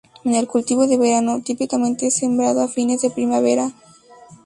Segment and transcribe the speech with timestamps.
[0.25, 3.71] Es un cultivo de verano, típicamente sembrado a fines de primavera.